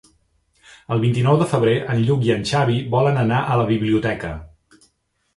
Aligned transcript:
El 0.93 1.01
vint-i-nou 1.01 1.35
de 1.41 1.47
febrer 1.51 1.75
en 1.95 2.01
Lluc 2.07 2.25
i 2.27 2.33
en 2.35 2.41
Xavi 2.51 2.77
volen 2.95 3.19
anar 3.25 3.43
a 3.43 3.59
la 3.61 3.67
biblioteca. 3.73 4.33